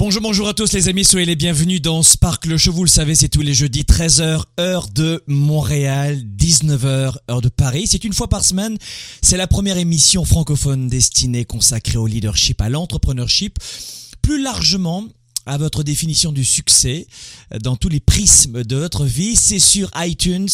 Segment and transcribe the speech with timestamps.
[0.00, 2.72] Bonjour, bonjour à tous les amis, soyez les bienvenus dans Spark le Show.
[2.72, 7.86] Vous le savez, c'est tous les jeudis 13h, heure de Montréal, 19h, heure de Paris.
[7.86, 8.78] C'est une fois par semaine.
[9.20, 13.58] C'est la première émission francophone destinée consacrée au leadership, à l'entrepreneurship.
[14.22, 15.04] Plus largement,
[15.46, 17.06] à votre définition du succès
[17.62, 19.36] dans tous les prismes de votre vie.
[19.36, 20.48] C'est sur iTunes.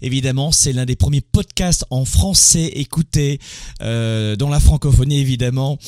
[0.00, 3.38] Évidemment, c'est l'un des premiers podcasts en français écoutés
[3.82, 5.78] euh, dans la francophonie, évidemment,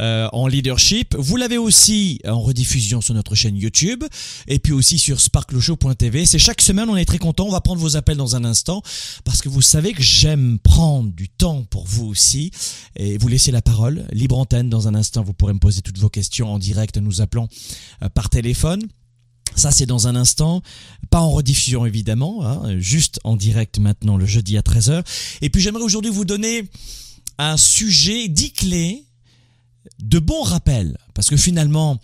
[0.00, 1.14] euh, en leadership.
[1.18, 4.04] Vous l'avez aussi en rediffusion sur notre chaîne YouTube
[4.48, 6.26] et puis aussi sur sparkleshow.tv.
[6.26, 7.46] C'est chaque semaine, on est très content.
[7.46, 8.82] On va prendre vos appels dans un instant
[9.24, 12.50] parce que vous savez que j'aime prendre du temps pour vous aussi
[12.96, 14.06] et vous laisser la parole.
[14.12, 15.22] Libre antenne dans un instant.
[15.22, 17.48] Vous pourrez me poser toutes vos questions en direct nous appelant
[18.01, 18.82] euh, par téléphone.
[19.54, 20.62] Ça, c'est dans un instant,
[21.10, 25.04] pas en rediffusion évidemment, hein, juste en direct maintenant le jeudi à 13h.
[25.42, 26.64] Et puis j'aimerais aujourd'hui vous donner
[27.38, 29.04] un sujet, 10 clés
[30.00, 30.96] de bons rappels.
[31.14, 31.98] Parce que finalement,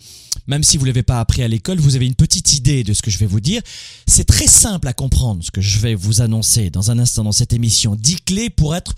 [0.47, 2.93] même si vous ne l'avez pas appris à l'école, vous avez une petite idée de
[2.93, 3.61] ce que je vais vous dire.
[4.05, 7.31] C'est très simple à comprendre ce que je vais vous annoncer dans un instant dans
[7.31, 7.95] cette émission.
[7.95, 8.93] 10 clés pour être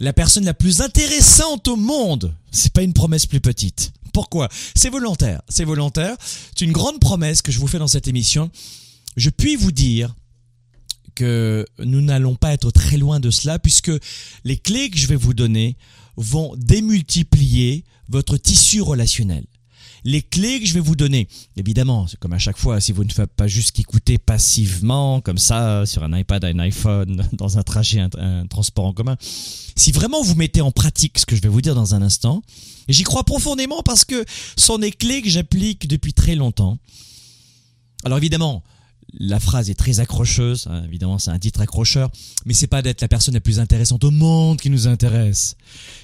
[0.00, 2.34] la personne la plus intéressante au monde.
[2.50, 3.92] C'est pas une promesse plus petite.
[4.12, 4.48] Pourquoi?
[4.74, 5.42] C'est volontaire.
[5.48, 6.16] C'est volontaire.
[6.20, 8.50] C'est une grande promesse que je vous fais dans cette émission.
[9.16, 10.14] Je puis vous dire
[11.14, 13.92] que nous n'allons pas être très loin de cela puisque
[14.44, 15.76] les clés que je vais vous donner
[16.16, 19.44] vont démultiplier votre tissu relationnel.
[20.04, 23.04] Les clés que je vais vous donner, évidemment, c'est comme à chaque fois, si vous
[23.04, 27.62] ne faites pas juste qu'écouter passivement, comme ça, sur un iPad, un iPhone, dans un
[27.62, 29.16] trajet, un, transport en commun,
[29.76, 32.42] si vraiment vous mettez en pratique ce que je vais vous dire dans un instant,
[32.88, 34.24] et j'y crois profondément parce que
[34.56, 36.78] sont des clés que j'applique depuis très longtemps.
[38.04, 38.62] Alors évidemment,
[39.18, 42.10] la phrase est très accrocheuse, hein, évidemment c'est un titre accrocheur,
[42.46, 45.56] mais c'est pas d'être la personne la plus intéressante au monde qui nous intéresse,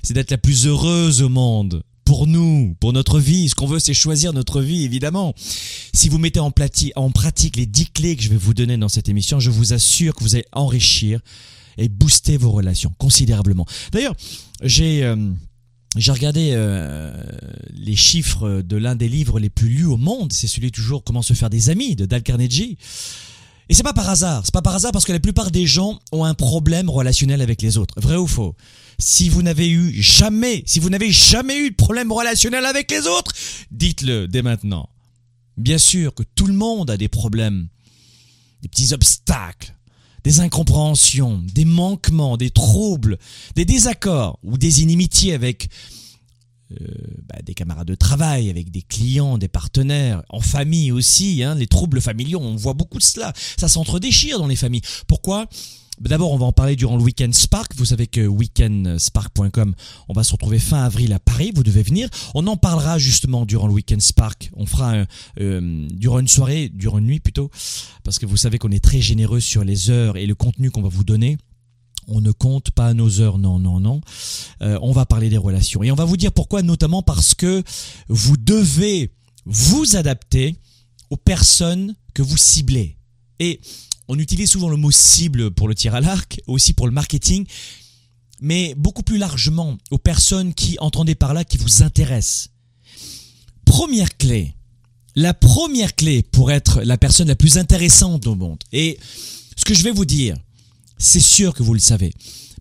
[0.02, 1.82] c'est d'être la plus heureuse au monde.
[2.06, 5.34] Pour nous, pour notre vie, ce qu'on veut c'est choisir notre vie évidemment.
[5.92, 9.08] Si vous mettez en, pratique les 10 clés que je vais vous donner dans cette
[9.08, 11.20] émission, je vous assure que vous allez enrichir
[11.76, 13.66] et booster vos relations considérablement.
[13.92, 14.14] D'ailleurs,
[14.62, 15.04] j'ai...
[15.04, 15.16] Euh,
[15.98, 17.10] j'ai regardé euh,
[17.74, 21.22] les chiffres de l'un des livres les plus lus au monde, c'est celui toujours Comment
[21.22, 22.76] se faire des amis de Dal Carnegie.
[23.68, 25.98] Et c'est pas par hasard, c'est pas par hasard parce que la plupart des gens
[26.12, 27.94] ont un problème relationnel avec les autres.
[28.00, 28.54] Vrai ou faux?
[28.98, 33.06] Si vous n'avez eu jamais, si vous n'avez jamais eu de problème relationnel avec les
[33.06, 33.32] autres,
[33.70, 34.88] dites-le dès maintenant.
[35.56, 37.68] Bien sûr que tout le monde a des problèmes,
[38.62, 39.76] des petits obstacles
[40.26, 43.16] des incompréhensions, des manquements, des troubles,
[43.54, 45.68] des désaccords ou des inimitiés avec
[46.72, 46.84] euh,
[47.28, 51.66] bah, des camarades de travail, avec des clients, des partenaires, en famille aussi, hein, les
[51.66, 53.32] troubles familiaux, on voit beaucoup de cela.
[53.56, 54.82] Ça s'entre-déchire dans les familles.
[55.06, 55.48] Pourquoi?
[56.00, 57.74] D'abord, on va en parler durant le week-end Spark.
[57.76, 59.74] Vous savez que weekendspark.com,
[60.08, 61.52] on va se retrouver fin avril à Paris.
[61.54, 62.10] Vous devez venir.
[62.34, 64.50] On en parlera justement durant le week-end Spark.
[64.56, 65.06] On fera
[65.40, 67.50] euh, durant une soirée, durant une nuit plutôt,
[68.04, 70.82] parce que vous savez qu'on est très généreux sur les heures et le contenu qu'on
[70.82, 71.38] va vous donner.
[72.08, 74.00] On ne compte pas nos heures, non, non, non.
[74.62, 77.62] Euh, on va parler des relations et on va vous dire pourquoi, notamment parce que
[78.08, 79.12] vous devez
[79.44, 80.56] vous adapter
[81.10, 82.96] aux personnes que vous ciblez.
[83.40, 83.60] Et
[84.08, 87.46] on utilise souvent le mot cible pour le tir à l'arc, aussi pour le marketing,
[88.40, 92.50] mais beaucoup plus largement aux personnes qui, entendez par là, qui vous intéressent.
[93.64, 94.54] Première clé,
[95.16, 98.62] la première clé pour être la personne la plus intéressante au monde.
[98.72, 98.98] Et
[99.56, 100.36] ce que je vais vous dire,
[100.98, 102.12] c'est sûr que vous le savez.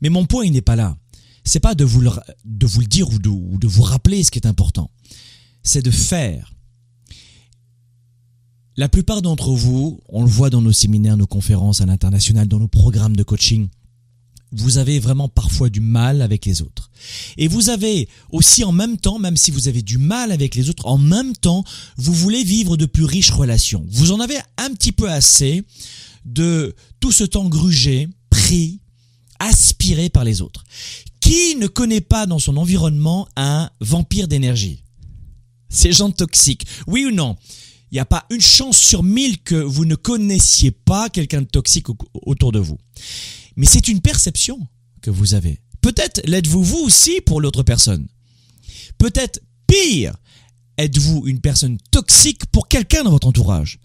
[0.01, 0.97] Mais mon point, il n'est pas là.
[1.43, 2.11] C'est pas de vous le,
[2.43, 4.89] de vous le dire ou de, ou de vous rappeler ce qui est important.
[5.63, 6.51] C'est de faire.
[8.77, 12.59] La plupart d'entre vous, on le voit dans nos séminaires, nos conférences à l'international, dans
[12.59, 13.69] nos programmes de coaching,
[14.51, 16.89] vous avez vraiment parfois du mal avec les autres.
[17.37, 20.69] Et vous avez aussi en même temps, même si vous avez du mal avec les
[20.69, 21.63] autres, en même temps,
[21.97, 23.85] vous voulez vivre de plus riches relations.
[23.89, 25.63] Vous en avez un petit peu assez
[26.25, 28.81] de tout ce temps grugé, pris,
[29.39, 30.65] aspiré par les autres.
[31.21, 34.83] Qui ne connaît pas dans son environnement un vampire d'énergie?
[35.69, 37.37] Ces gens toxiques, oui ou non?
[37.91, 41.47] Il n'y a pas une chance sur mille que vous ne connaissiez pas quelqu'un de
[41.47, 42.77] toxique autour de vous.
[43.55, 44.67] Mais c'est une perception
[45.01, 45.61] que vous avez.
[45.79, 48.05] Peut-être l'êtes-vous vous aussi pour l'autre personne.
[48.97, 50.17] Peut-être pire,
[50.77, 53.79] êtes-vous une personne toxique pour quelqu'un dans votre entourage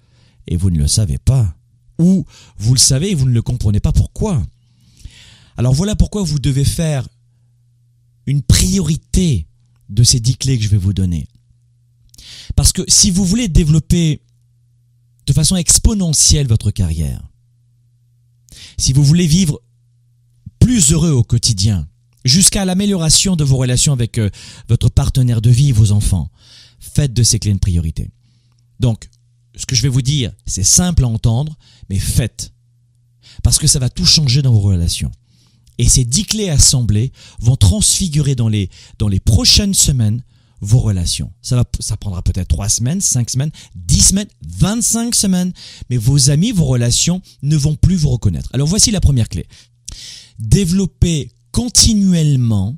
[0.48, 1.54] et vous ne le savez pas.
[2.00, 2.24] Ou
[2.56, 4.42] vous le savez et vous ne le comprenez pas pourquoi.
[5.56, 7.06] Alors voilà pourquoi vous devez faire
[8.26, 9.46] une priorité
[9.90, 11.28] de ces dix clés que je vais vous donner.
[12.56, 14.22] Parce que si vous voulez développer
[15.26, 17.22] de façon exponentielle votre carrière,
[18.78, 19.60] si vous voulez vivre
[20.58, 21.86] plus heureux au quotidien,
[22.24, 24.30] jusqu'à l'amélioration de vos relations avec euh,
[24.68, 26.30] votre partenaire de vie vos enfants,
[26.78, 28.10] faites de ces clés une priorité.
[28.78, 29.10] Donc,
[29.56, 31.56] ce que je vais vous dire, c'est simple à entendre,
[31.88, 32.52] mais faites.
[33.42, 35.10] Parce que ça va tout changer dans vos relations.
[35.78, 38.68] Et ces dix clés assemblées vont transfigurer dans les,
[38.98, 40.22] dans les prochaines semaines
[40.60, 41.32] vos relations.
[41.40, 45.52] Ça, va, ça prendra peut-être trois semaines, cinq semaines, dix semaines, vingt-cinq semaines,
[45.88, 48.50] mais vos amis, vos relations ne vont plus vous reconnaître.
[48.52, 49.46] Alors voici la première clé.
[50.38, 52.76] Développer continuellement,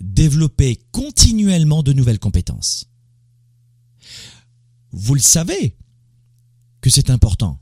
[0.00, 2.86] développer continuellement de nouvelles compétences.
[4.92, 5.76] Vous le savez
[6.80, 7.58] que c'est important.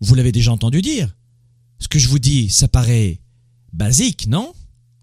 [0.00, 1.16] Vous l'avez déjà entendu dire.
[1.78, 3.20] Ce que je vous dis, ça paraît
[3.72, 4.52] basique, non?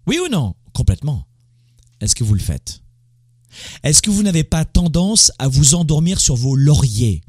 [0.06, 0.54] Oui ou non?
[0.72, 1.26] Complètement.
[2.00, 2.82] Est-ce que vous le faites?
[3.82, 7.22] Est-ce que vous n'avez pas tendance à vous endormir sur vos lauriers?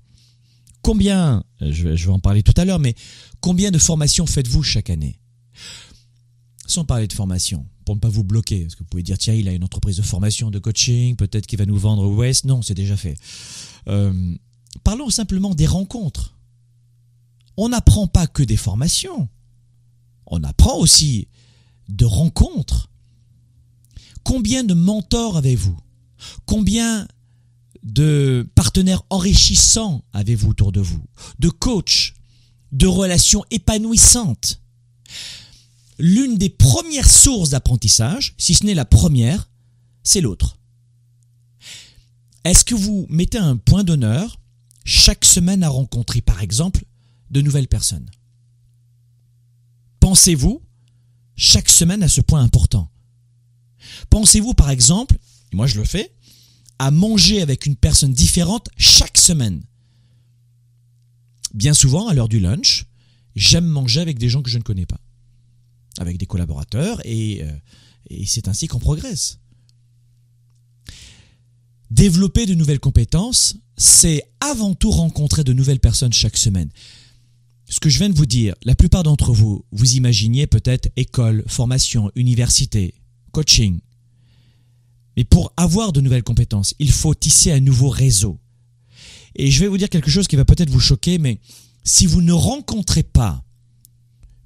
[0.81, 2.95] Combien, je vais en parler tout à l'heure, mais
[3.41, 5.19] combien de formations faites-vous chaque année?
[6.67, 9.33] Sans parler de formation, pour ne pas vous bloquer, parce que vous pouvez dire, tiens,
[9.33, 12.45] il a une entreprise de formation, de coaching, peut-être qu'il va nous vendre West.
[12.45, 13.17] Non, c'est déjà fait.
[13.87, 14.35] Euh,
[14.83, 16.35] parlons simplement des rencontres.
[17.57, 19.29] On n'apprend pas que des formations.
[20.25, 21.27] On apprend aussi
[21.87, 22.89] de rencontres.
[24.23, 25.77] Combien de mentors avez-vous?
[26.45, 27.07] Combien
[27.83, 31.03] de partenaires enrichissants avez-vous autour de vous?
[31.37, 32.13] De coachs
[32.71, 34.61] De relations épanouissantes?
[35.97, 39.49] L'une des premières sources d'apprentissage, si ce n'est la première,
[40.03, 40.57] c'est l'autre.
[42.43, 44.39] Est-ce que vous mettez un point d'honneur
[44.83, 46.83] chaque semaine à rencontrer, par exemple,
[47.31, 48.09] de nouvelles personnes?
[49.99, 50.61] Pensez-vous
[51.35, 52.91] chaque semaine à ce point important?
[54.09, 55.17] Pensez-vous, par exemple,
[55.51, 56.13] et moi je le fais,
[56.77, 59.63] à manger avec une personne différente chaque semaine?
[61.53, 62.85] Bien souvent, à l'heure du lunch,
[63.35, 64.99] j'aime manger avec des gens que je ne connais pas,
[65.99, 67.51] avec des collaborateurs, et, euh,
[68.09, 69.39] et c'est ainsi qu'on progresse.
[71.91, 76.69] Développer de nouvelles compétences, c'est avant tout rencontrer de nouvelles personnes chaque semaine.
[77.67, 81.43] Ce que je viens de vous dire, la plupart d'entre vous, vous imaginiez peut-être école,
[81.47, 82.93] formation, université,
[83.31, 83.79] coaching.
[85.17, 88.39] Mais pour avoir de nouvelles compétences, il faut tisser un nouveau réseau.
[89.35, 91.39] Et je vais vous dire quelque chose qui va peut-être vous choquer, mais
[91.83, 93.43] si vous ne rencontrez pas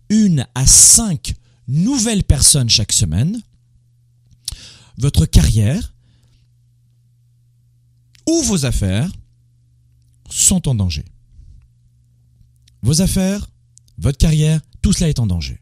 [0.10, 1.34] une à cinq
[1.70, 3.42] nouvelles personnes chaque semaine,
[4.98, 5.94] votre carrière
[8.28, 9.12] ou vos affaires
[10.30, 11.06] sont en danger.
[12.82, 13.50] Vos affaires,
[13.98, 15.62] votre carrière, tout cela est en danger.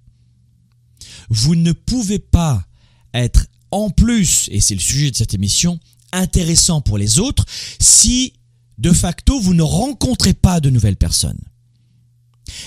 [1.29, 2.65] Vous ne pouvez pas
[3.13, 5.79] être en plus, et c'est le sujet de cette émission,
[6.13, 7.45] intéressant pour les autres
[7.79, 8.33] si,
[8.77, 11.39] de facto, vous ne rencontrez pas de nouvelles personnes.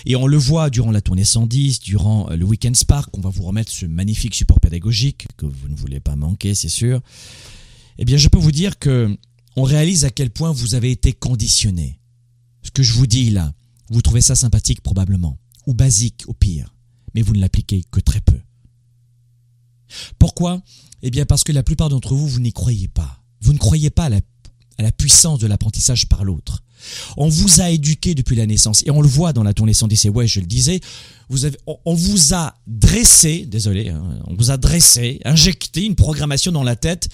[0.06, 3.42] Et on le voit durant la tournée 110, durant le Weekend Spark, on va vous
[3.42, 7.00] remettre ce magnifique support pédagogique que vous ne voulez pas manquer, c'est sûr.
[7.98, 9.16] Eh bien, je peux vous dire que
[9.56, 12.00] on réalise à quel point vous avez été conditionné.
[12.62, 13.52] Ce que je vous dis là,
[13.88, 16.74] vous trouvez ça sympathique probablement, ou basique au pire,
[17.14, 18.38] mais vous ne l'appliquez que très peu.
[20.18, 20.62] Pourquoi?
[21.02, 23.22] Eh bien parce que la plupart d'entre vous, vous n'y croyez pas.
[23.40, 24.20] Vous ne croyez pas à la,
[24.80, 26.62] à la puissance de l'apprentissage par l'autre.
[27.18, 30.06] On vous a éduqué depuis la naissance, et on le voit dans la tournée 110,
[30.06, 30.80] et ouais, je le disais,
[31.66, 36.76] on, vous a dressé, désolé, hein, on vous a dressé, injecté une programmation dans la
[36.76, 37.10] tête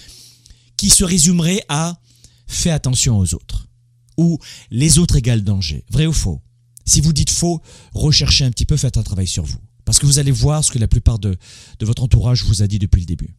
[0.76, 1.98] qui se résumerait à
[2.46, 3.66] fais attention aux autres.
[4.16, 4.38] Ou
[4.70, 5.84] les autres égale danger.
[5.90, 6.40] Vrai ou faux?
[6.84, 7.60] Si vous dites faux,
[7.92, 9.58] recherchez un petit peu, faites un travail sur vous.
[9.84, 11.36] Parce que vous allez voir ce que la plupart de,
[11.80, 13.34] de votre entourage vous a dit depuis le début.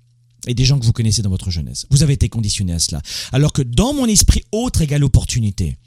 [0.48, 1.86] Et des gens que vous connaissez dans votre jeunesse.
[1.89, 3.01] Vous avez été conditionné à cela.
[3.32, 5.77] Alors que dans mon esprit, autre égale opportunité.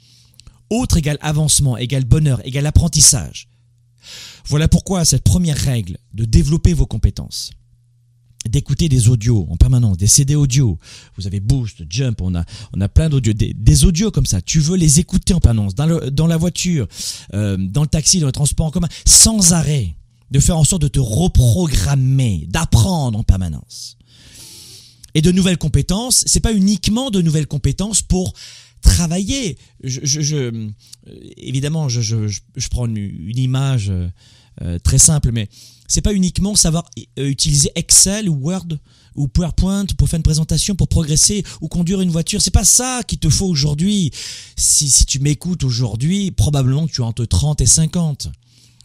[0.69, 3.49] Autre égale avancement, égale bonheur, égale apprentissage.
[4.47, 7.51] Voilà pourquoi cette première règle de développer vos compétences
[8.49, 10.77] d'écouter des audios en permanence, des CD audio.
[11.17, 12.43] Vous avez Boost, Jump, on a
[12.75, 14.41] on a plein d'audios, des, audios comme ça.
[14.41, 16.87] Tu veux les écouter en permanence dans le dans la voiture,
[17.33, 19.95] euh, dans le taxi, dans le transport en commun, sans arrêt,
[20.31, 23.97] de faire en sorte de te reprogrammer, d'apprendre en permanence.
[25.13, 28.33] Et de nouvelles compétences, c'est pas uniquement de nouvelles compétences pour
[28.81, 29.57] travailler.
[29.83, 30.69] Je, je, je
[31.37, 33.91] évidemment, je, je, prends une, image
[34.61, 35.49] euh, très simple, mais
[35.87, 36.85] c'est pas uniquement savoir
[37.19, 38.67] euh, utiliser Excel ou Word
[39.15, 42.41] ou PowerPoint pour faire une présentation, pour progresser ou conduire une voiture.
[42.41, 44.11] C'est pas ça qu'il te faut aujourd'hui.
[44.55, 48.29] Si, si tu m'écoutes aujourd'hui, probablement que tu as entre 30 et 50.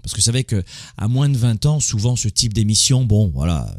[0.07, 0.63] Parce que vous savez que
[0.97, 3.77] à moins de 20 ans, souvent ce type d'émission, bon, voilà,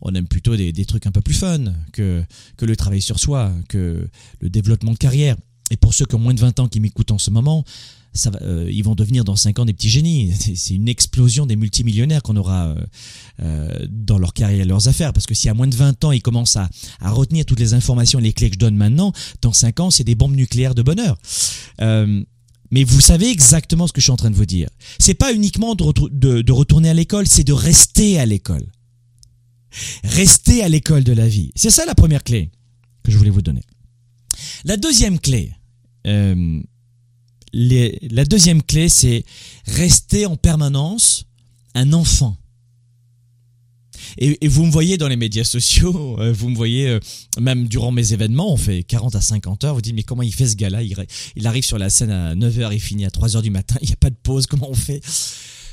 [0.00, 2.24] on aime plutôt des, trucs un peu plus fun que,
[2.56, 4.08] que le travail sur soi, que
[4.40, 5.36] le développement de carrière.
[5.70, 7.62] Et pour ceux qui ont moins de 20 ans qui m'écoutent en ce moment,
[8.40, 10.32] euh, ils vont devenir dans 5 ans des petits génies.
[10.56, 12.76] C'est une explosion des multimillionnaires qu'on aura euh,
[13.42, 15.12] euh, dans leur carrière et leurs affaires.
[15.12, 17.74] Parce que si à moins de 20 ans, ils commencent à, à retenir toutes les
[17.74, 20.80] informations, les clés que je donne maintenant, dans 5 ans, c'est des bombes nucléaires de
[20.80, 21.18] bonheur.
[22.70, 24.68] Mais vous savez exactement ce que je suis en train de vous dire.
[24.98, 28.66] C'est pas uniquement de, retourner à l'école, c'est de rester à l'école.
[30.04, 31.52] Rester à l'école de la vie.
[31.54, 32.50] C'est ça la première clé
[33.02, 33.62] que je voulais vous donner.
[34.64, 35.52] La deuxième clé,
[36.06, 36.60] euh,
[37.52, 39.24] la deuxième clé, c'est
[39.66, 41.26] rester en permanence
[41.74, 42.36] un enfant.
[44.18, 47.00] Et, vous me voyez dans les médias sociaux, euh, vous me voyez euh,
[47.40, 50.32] même durant mes événements, on fait 40 à 50 heures, vous dites mais comment il
[50.32, 50.82] fait ce gars-là?
[50.82, 53.76] Il, arrive sur la scène à 9 heures, il finit à 3 heures du matin,
[53.82, 55.00] il n'y a pas de pause, comment on fait?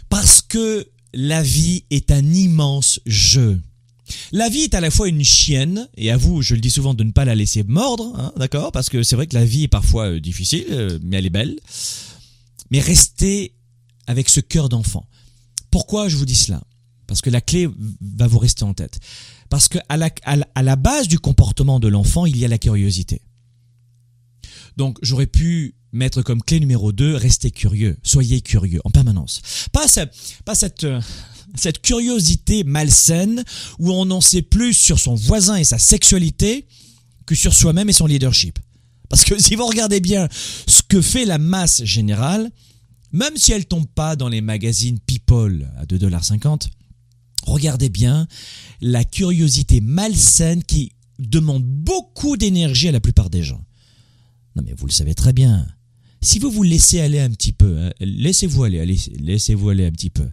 [0.10, 3.60] Parce que la vie est un immense jeu.
[4.32, 6.94] La vie est à la fois une chienne, et à vous, je le dis souvent,
[6.94, 8.72] de ne pas la laisser mordre, hein, d'accord?
[8.72, 11.56] Parce que c'est vrai que la vie est parfois euh, difficile, mais elle est belle.
[12.70, 13.54] Mais restez
[14.08, 15.08] avec ce cœur d'enfant.
[15.72, 16.62] Pourquoi je vous dis cela?
[17.08, 17.68] Parce que la clé
[18.02, 19.00] va vous rester en tête.
[19.50, 22.58] Parce que à la, à la base du comportement de l'enfant, il y a la
[22.58, 23.22] curiosité.
[24.78, 29.42] Donc j'aurais pu mettre comme clé numéro 2, restez curieux, soyez curieux en permanence.
[29.72, 29.86] Pas,
[30.44, 31.00] pas cette, euh,
[31.56, 33.44] cette curiosité malsaine
[33.80, 36.68] où on n'en sait plus sur son voisin et sa sexualité
[37.26, 38.60] que sur soi-même et son leadership.
[39.10, 40.28] Parce que si vous regardez bien
[40.68, 42.52] ce que fait la masse générale,
[43.12, 46.70] même si elle tombe pas dans les magazines People à 2,50$,
[47.46, 48.28] regardez bien
[48.82, 53.64] la curiosité malsaine qui demande beaucoup d'énergie à la plupart des gens.
[54.56, 55.68] Non mais vous le savez très bien.
[56.22, 59.92] Si vous vous laissez aller un petit peu, hein, laissez-vous aller, allez, laissez-vous aller un
[59.92, 60.28] petit peu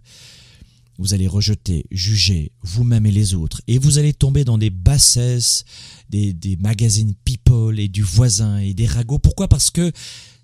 [1.01, 5.65] vous allez rejeter, juger vous-même et les autres, et vous allez tomber dans des bassesses,
[6.09, 9.17] des, des magazines people et du voisin et des ragots.
[9.17, 9.47] Pourquoi?
[9.47, 9.91] Parce que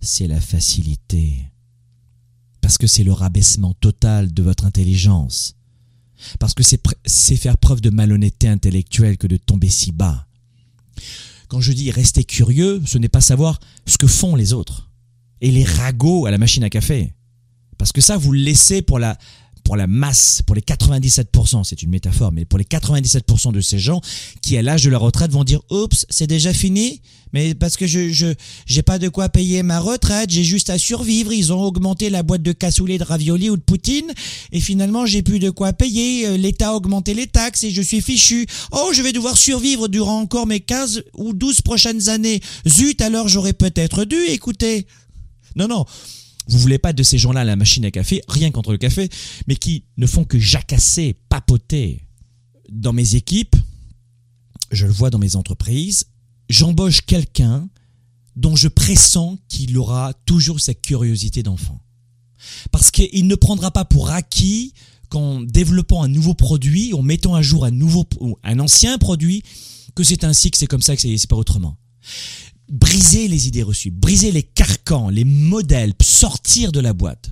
[0.02, 1.52] c'est la facilité.
[2.60, 5.57] Parce que c'est le rabaissement total de votre intelligence.
[6.40, 10.28] Parce que c'est faire preuve de malhonnêteté intellectuelle que de tomber si bas.
[11.48, 14.90] Quand je dis rester curieux, ce n'est pas savoir ce que font les autres.
[15.40, 17.14] Et les ragots à la machine à café.
[17.78, 19.18] Parce que ça, vous le laissez pour la,
[19.68, 23.80] pour la masse, pour les 97%, c'est une métaphore, mais pour les 97% de ces
[23.80, 24.00] gens
[24.42, 27.02] qui, à l'âge de la retraite, vont dire Oups, c'est déjà fini,
[27.34, 28.28] mais parce que je je
[28.66, 31.34] j'ai pas de quoi payer ma retraite, j'ai juste à survivre.
[31.34, 34.10] Ils ont augmenté la boîte de cassoulet, de ravioli ou de poutine,
[34.54, 36.28] et finalement j'ai plus de quoi payer.
[36.28, 38.48] Euh, L'État a augmenté les taxes et je suis fichu.
[38.72, 42.40] Oh, je vais devoir survivre durant encore mes 15 ou 12 prochaines années.
[42.66, 44.88] Zut, alors j'aurais peut-être dû écouter.
[45.58, 45.86] Non, non.
[46.48, 49.10] Vous voulez pas de ces gens-là à la machine à café, rien contre le café,
[49.48, 52.04] mais qui ne font que jacasser, papoter.
[52.70, 53.56] Dans mes équipes,
[54.72, 56.06] je le vois dans mes entreprises,
[56.50, 57.70] j'embauche quelqu'un
[58.36, 61.82] dont je pressens qu'il aura toujours cette curiosité d'enfant.
[62.72, 64.74] Parce qu'il ne prendra pas pour acquis
[65.10, 68.06] qu'en développant un nouveau produit, en mettant à jour un nouveau,
[68.44, 69.44] un ancien produit,
[69.96, 71.78] que c'est ainsi, que c'est comme ça, que c'est pas autrement
[72.70, 77.30] briser les idées reçues, briser les carcans, les modèles, sortir de la boîte.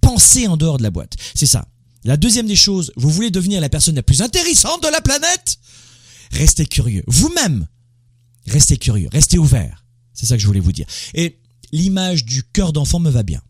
[0.00, 1.16] Penser en dehors de la boîte.
[1.34, 1.68] C'est ça.
[2.04, 5.58] La deuxième des choses, vous voulez devenir la personne la plus intéressante de la planète?
[6.30, 7.02] Restez curieux.
[7.06, 7.66] Vous-même,
[8.46, 9.84] restez curieux, restez ouvert.
[10.12, 10.86] C'est ça que je voulais vous dire.
[11.14, 11.40] Et
[11.72, 13.42] l'image du cœur d'enfant me va bien.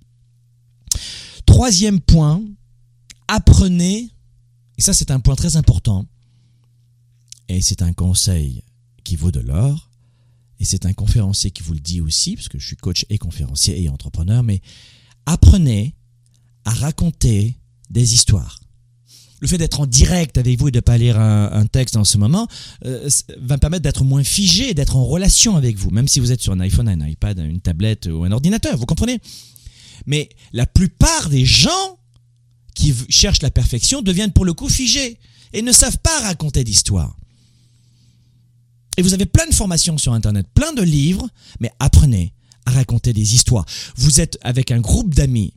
[1.44, 2.42] Troisième point,
[3.28, 4.10] apprenez,
[4.78, 6.06] et ça c'est un point très important,
[7.48, 8.64] et c'est un conseil
[9.04, 9.85] qui vaut de l'or,
[10.58, 13.18] et c'est un conférencier qui vous le dit aussi, parce que je suis coach et
[13.18, 14.60] conférencier et entrepreneur, mais
[15.26, 15.94] apprenez
[16.64, 17.58] à raconter
[17.90, 18.60] des histoires.
[19.40, 22.04] Le fait d'être en direct avec vous et de ne pas lire un, texte en
[22.04, 22.48] ce moment
[22.86, 23.06] euh,
[23.38, 26.40] va me permettre d'être moins figé, d'être en relation avec vous, même si vous êtes
[26.40, 29.20] sur un iPhone, un iPad, une tablette ou un ordinateur, vous comprenez?
[30.06, 31.98] Mais la plupart des gens
[32.74, 35.18] qui cherchent la perfection deviennent pour le coup figés.
[35.52, 37.16] et ne savent pas raconter d'histoire.
[38.96, 41.28] Et vous avez plein de formations sur Internet, plein de livres,
[41.60, 42.32] mais apprenez
[42.64, 43.66] à raconter des histoires.
[43.96, 45.52] Vous êtes avec un groupe d'amis,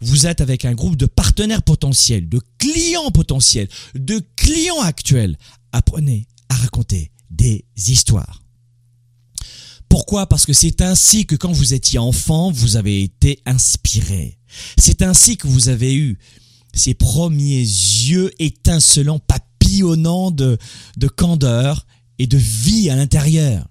[0.00, 5.36] vous êtes avec un groupe de partenaires potentiels, de clients potentiels, de clients actuels.
[5.72, 8.42] Apprenez à raconter des histoires.
[9.88, 10.26] Pourquoi?
[10.26, 14.38] Parce que c'est ainsi que quand vous étiez enfant, vous avez été inspiré.
[14.78, 16.18] C'est ainsi que vous avez eu
[16.72, 20.58] ces premiers yeux étincelants, papillonnants de,
[20.96, 21.86] de candeur
[22.20, 23.66] et de vie à l'intérieur.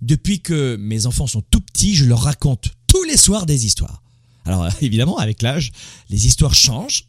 [0.00, 4.02] Depuis que mes enfants sont tout petits, je leur raconte tous les soirs des histoires.
[4.46, 5.70] Alors évidemment, avec l'âge,
[6.08, 7.04] les histoires changent,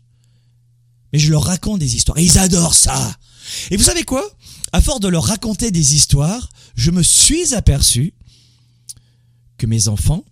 [1.14, 2.18] mais je leur raconte des histoires.
[2.18, 3.18] Et ils adorent ça.
[3.72, 4.22] Et vous savez quoi?
[4.74, 8.14] À force de leur raconter des histoires, je me suis aperçu
[9.58, 10.26] que mes enfants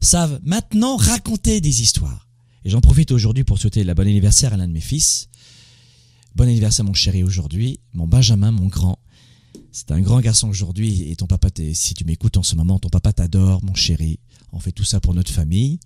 [0.00, 2.26] savent maintenant raconter des histoires.
[2.64, 5.28] Et j'en profite aujourd'hui pour souhaiter la bonne anniversaire à l'un de mes fils.
[6.36, 8.98] Bon anniversaire mon chéri aujourd'hui, mon Benjamin, mon grand.
[9.72, 12.90] C'est un grand garçon aujourd'hui et ton papa, si tu m'écoutes en ce moment, ton
[12.90, 14.18] papa t'adore, mon chéri.
[14.52, 15.80] On fait tout ça pour notre famille.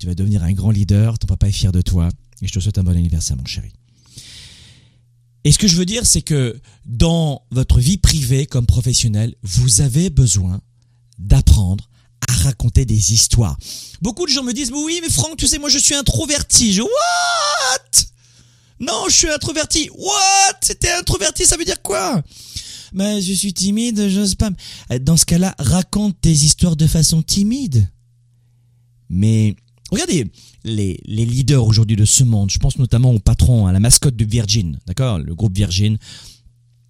[0.00, 2.08] Tu vas devenir un grand leader, ton papa est fier de toi.
[2.40, 3.72] Et je te souhaite un bon anniversaire, mon chéri.
[5.44, 9.82] Et ce que je veux dire, c'est que dans votre vie privée comme professionnelle, vous
[9.82, 10.60] avez besoin
[11.20, 11.88] d'apprendre
[12.28, 13.56] à raconter des histoires.
[14.00, 16.72] Beaucoup de gens me disent, oui, mais Franck, tu sais, moi je suis introverti.
[16.72, 18.11] Je, what?
[18.82, 19.88] Non, je suis introverti.
[19.96, 20.58] What?
[20.60, 22.22] C'était introverti, ça veut dire quoi?
[22.92, 24.50] Mais je suis timide, j'ose pas.
[25.00, 27.88] Dans ce cas-là, raconte tes histoires de façon timide.
[29.08, 29.54] Mais
[29.90, 30.26] regardez,
[30.64, 34.16] les, les leaders aujourd'hui de ce monde, je pense notamment au patron, à la mascotte
[34.16, 35.18] de Virgin, d'accord?
[35.18, 35.96] Le groupe Virgin,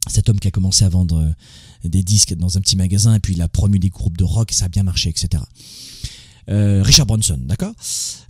[0.08, 3.20] cet homme qui a commencé à vendre euh, des disques dans un petit magasin et
[3.20, 5.42] puis il a promu des groupes de rock et ça a bien marché, etc.
[6.48, 7.74] Euh, Richard Branson, d'accord?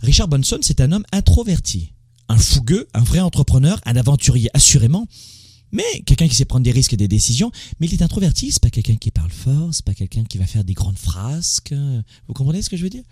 [0.01, 1.93] Richard Branson, c'est un homme introverti,
[2.29, 5.07] un fougueux, un vrai entrepreneur, un aventurier assurément,
[5.73, 8.61] mais quelqu'un qui sait prendre des risques et des décisions, mais il est introverti, c'est
[8.61, 11.73] pas quelqu'un qui parle fort, c'est pas quelqu'un qui va faire des grandes frasques,
[12.27, 13.03] vous comprenez ce que je veux dire?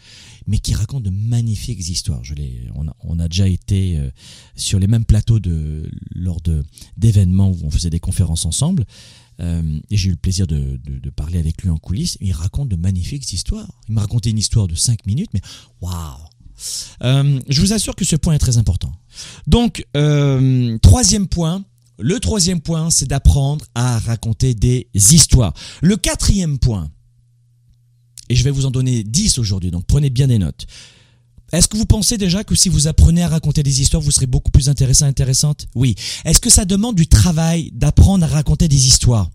[0.45, 2.23] Mais qui raconte de magnifiques histoires.
[2.23, 2.35] Je
[2.75, 4.11] on, a, on a déjà été euh,
[4.55, 6.63] sur les mêmes plateaux de lors de
[6.97, 8.85] d'événements où on faisait des conférences ensemble,
[9.39, 12.17] euh, et j'ai eu le plaisir de, de, de, parler avec lui en coulisses.
[12.21, 13.81] il raconte de magnifiques histoires.
[13.89, 15.41] Il m'a raconté une histoire de 5 minutes, mais
[15.81, 15.93] waouh
[17.03, 18.93] euh, Je vous assure que ce point est très important.
[19.47, 21.63] Donc, euh, troisième point,
[21.99, 25.53] le troisième point, c'est d'apprendre à raconter des histoires.
[25.81, 26.89] Le quatrième point,
[28.29, 30.65] et je vais vous en donner dix aujourd'hui, donc prenez bien des notes.
[31.51, 34.25] Est-ce que vous pensez déjà que si vous apprenez à raconter des histoires, vous serez
[34.25, 35.67] beaucoup plus intéressant, intéressante?
[35.75, 35.95] Oui.
[36.23, 39.29] Est-ce que ça demande du travail d'apprendre à raconter des histoires?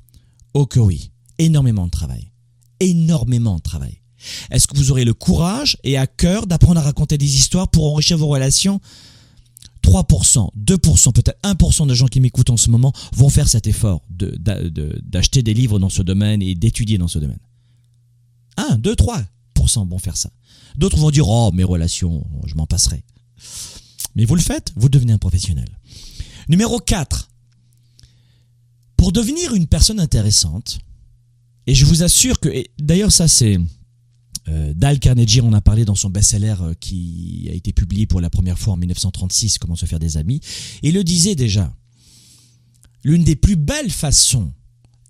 [0.55, 1.11] Oh que oui.
[1.39, 2.33] Énormément de travail.
[2.81, 4.01] Énormément de travail.
[4.51, 7.93] Est-ce que vous aurez le courage et à cœur d'apprendre à raconter des histoires pour
[7.93, 8.81] enrichir vos relations?
[9.83, 14.03] 3%, 2%, peut-être 1% de gens qui m'écoutent en ce moment vont faire cet effort
[14.11, 17.39] d'acheter des livres dans ce domaine et d'étudier dans ce domaine.
[18.57, 20.31] 1, 2, 3% vont faire ça.
[20.77, 23.03] D'autres vont dire, oh, mes relations, je m'en passerai.
[24.15, 25.69] Mais vous le faites, vous devenez un professionnel.
[26.49, 27.31] Numéro 4.
[28.97, 30.79] Pour devenir une personne intéressante,
[31.67, 33.59] et je vous assure que, d'ailleurs ça c'est
[34.49, 38.21] euh, Dal Carnegie en a parlé dans son best-seller euh, qui a été publié pour
[38.21, 40.41] la première fois en 1936, Comment se faire des amis.
[40.83, 41.75] Il le disait déjà.
[43.03, 44.53] L'une des plus belles façons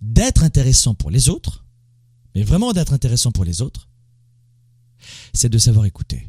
[0.03, 1.65] d'être intéressant pour les autres,
[2.35, 3.89] mais vraiment d'être intéressant pour les autres,
[5.33, 6.29] c'est de savoir écouter.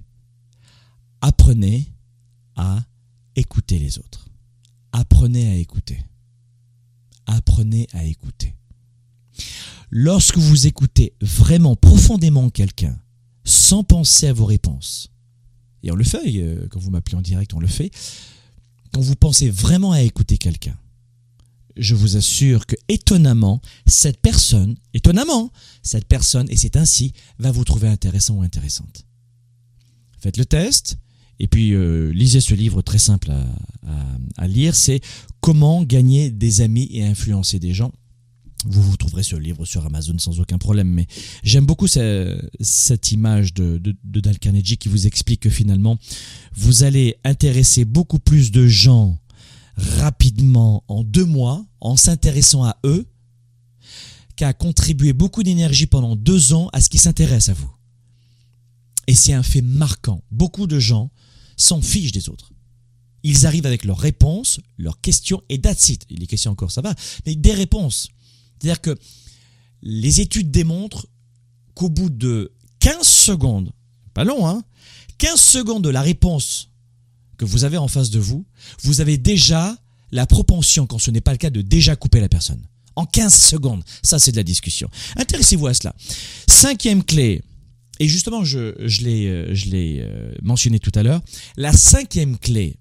[1.21, 1.91] Apprenez
[2.55, 2.83] à
[3.35, 4.27] écouter les autres.
[4.91, 6.03] Apprenez à écouter.
[7.25, 8.55] Apprenez à écouter.
[9.89, 12.99] Lorsque vous écoutez vraiment profondément quelqu'un,
[13.43, 15.11] sans penser à vos réponses,
[15.83, 17.91] et on le fait, euh, quand vous m'appelez en direct, on le fait,
[18.91, 20.77] quand vous pensez vraiment à écouter quelqu'un,
[21.77, 25.51] je vous assure que étonnamment, cette personne, étonnamment,
[25.83, 29.05] cette personne, et c'est ainsi, va vous trouver intéressant ou intéressante.
[30.19, 30.97] Faites le test,
[31.39, 33.45] et puis euh, lisez ce livre très simple à,
[34.37, 35.01] à lire, c'est
[35.39, 37.93] Comment gagner des amis et influencer des gens?
[38.65, 40.89] Vous vous trouverez ce livre sur Amazon sans aucun problème.
[40.89, 41.07] Mais
[41.43, 45.97] j'aime beaucoup cette, image de, de, Dal Carnegie qui vous explique que finalement,
[46.55, 49.19] vous allez intéresser beaucoup plus de gens
[49.77, 53.07] rapidement en deux mois en s'intéressant à eux
[54.35, 57.71] qu'à contribuer beaucoup d'énergie pendant deux ans à ce qui s'intéresse à vous.
[59.07, 60.23] Et c'est un fait marquant.
[60.31, 61.11] Beaucoup de gens
[61.55, 62.51] s'en fichent des autres.
[63.23, 66.05] Ils arrivent avec leurs réponses, leurs questions et that's it.
[66.09, 66.93] Les questions encore, ça va,
[67.25, 68.09] mais des réponses.
[68.59, 68.97] C'est-à-dire que
[69.81, 71.07] les études démontrent
[71.73, 73.71] qu'au bout de 15 secondes,
[74.13, 74.63] pas long, hein,
[75.17, 76.69] 15 secondes de la réponse
[77.37, 78.45] que vous avez en face de vous,
[78.81, 79.77] vous avez déjà
[80.11, 82.61] la propension, quand ce n'est pas le cas, de déjà couper la personne
[82.95, 83.83] En 15 secondes.
[84.01, 84.89] Ça, c'est de la discussion.
[85.17, 85.95] Intéressez-vous à cela.
[86.47, 87.43] Cinquième clé,
[87.99, 91.21] et justement, je, je l'ai, euh, euh, mentionné tout à l'heure,
[91.55, 92.77] la cinquième clé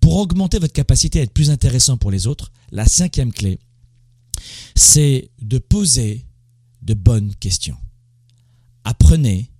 [0.00, 3.58] pour augmenter votre capacité à être plus intéressant pour les autres, la cinquième clé,
[4.74, 6.26] c'est de poser
[6.82, 7.76] de bonnes questions.
[8.84, 9.50] Apprenez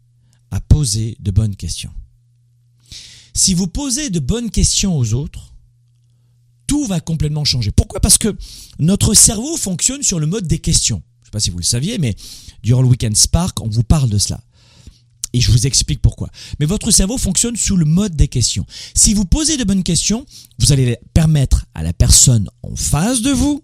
[0.51, 1.93] à poser de bonnes questions.
[3.35, 5.55] Si vous posez de bonnes questions aux autres,
[6.67, 7.71] tout va complètement changer.
[7.71, 8.01] Pourquoi?
[8.01, 8.37] Parce que
[8.79, 11.03] notre cerveau fonctionne sur le mode des questions.
[11.19, 12.15] Je ne sais pas si vous le saviez, mais
[12.63, 14.41] durant le week-end Spark, on vous parle de cela.
[15.33, 16.31] Et je vous explique pourquoi.
[16.59, 18.67] Mais votre cerveau fonctionne sous le mode des questions.
[18.95, 20.27] Si vous posez de bonnes questions,
[20.59, 23.63] vous allez permettre à la personne en face de vous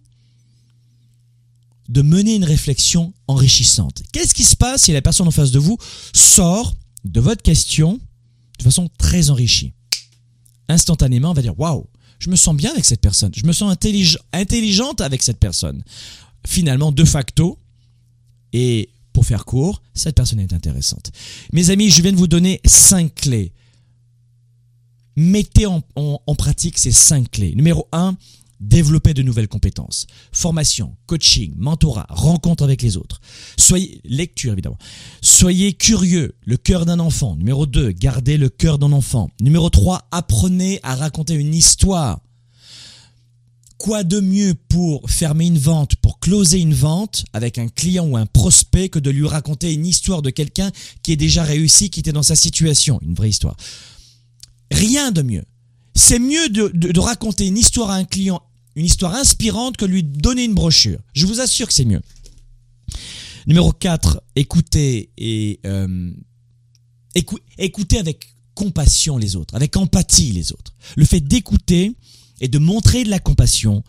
[1.89, 4.03] de mener une réflexion enrichissante.
[4.13, 5.79] Qu'est-ce qui se passe si la personne en face de vous
[6.13, 8.01] sort de votre question
[8.59, 9.73] de façon très enrichie?
[10.69, 11.87] Instantanément, on va dire waouh,
[12.19, 13.77] je me sens bien avec cette personne, je me sens
[14.33, 15.83] intelligente avec cette personne.
[16.47, 17.59] Finalement, de facto,
[18.53, 21.11] et pour faire court, cette personne est intéressante.
[21.53, 23.53] Mes amis, je viens de vous donner cinq clés.
[25.17, 25.81] Mettez en,
[26.37, 27.55] pratique ces cinq clés.
[27.55, 28.17] Numéro un,
[28.61, 30.07] développer de nouvelles compétences.
[30.33, 33.21] Formation, coaching, mentorat, rencontre avec les autres.
[33.59, 34.79] Soyez, lecture évidemment.
[35.21, 37.37] Soyez curieux, le cœur d'un enfant.
[37.37, 39.31] Numéro 2, gardez le cœur d'un enfant.
[39.41, 42.21] Numéro 3, apprenez à raconter une histoire.
[43.79, 48.17] Quoi de mieux pour fermer une vente, pour closer une vente avec un client ou
[48.17, 50.71] un prospect que de lui raconter une histoire de quelqu'un
[51.03, 53.57] qui est déjà réussi, qui était dans sa situation, une vraie histoire.
[54.71, 55.45] Rien de mieux.
[55.97, 58.43] C'est mieux de, raconter une histoire à un client,
[58.77, 61.01] une histoire inspirante que lui donner une brochure.
[61.15, 62.03] Je vous assure que c'est mieux.
[63.47, 66.13] Numéro 4, écoutez et euh,
[67.59, 70.75] écoutez avec compassion les autres, avec empathie les autres.
[70.97, 71.95] Le fait d'écouter,
[72.41, 73.83] et de montrer de la compassion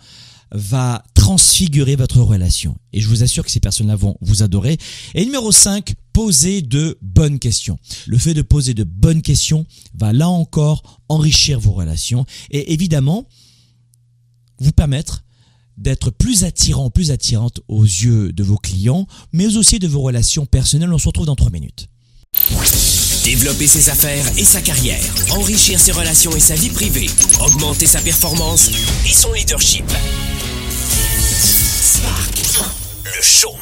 [0.52, 2.78] va transfigurer votre relation.
[2.94, 4.78] Et je vous assure que ces personnes-là vont vous adorer.
[5.14, 7.78] Et numéro 5, poser de bonnes questions.
[8.08, 13.28] Le fait de poser de bonnes questions va là encore enrichir vos relations et évidemment
[14.58, 15.24] vous permettre
[15.78, 20.48] d'être plus attirant, plus attirante aux yeux de vos clients, mais aussi de vos relations
[20.48, 20.92] personnelles.
[20.92, 21.88] On se retrouve dans 3 minutes.
[23.24, 28.02] Développer ses affaires et sa carrière, enrichir ses relations et sa vie privée, augmenter sa
[28.02, 28.72] performance
[29.06, 29.86] et son leadership.
[31.80, 32.74] Spark,
[33.06, 33.54] le show.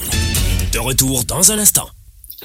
[0.72, 1.90] De retour dans un instant.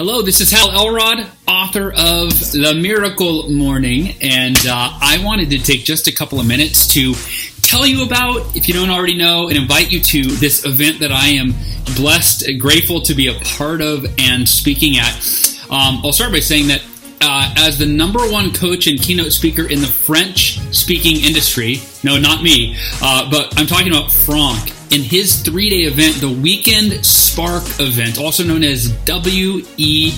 [0.00, 5.58] Hello, this is Hal Elrod, author of The Miracle Morning, and uh, I wanted to
[5.58, 7.12] take just a couple of minutes to
[7.60, 11.12] tell you about, if you don't already know, and invite you to this event that
[11.12, 11.52] I am
[11.96, 15.14] blessed, grateful to be a part of and speaking at.
[15.68, 16.82] Um, I'll start by saying that
[17.20, 21.76] uh, as the number one coach and keynote speaker in the French speaking industry.
[22.02, 24.79] No, not me, uh, but I'm talking about Franck.
[24.90, 30.11] In his three day event, the Weekend Spark event, also known as WES,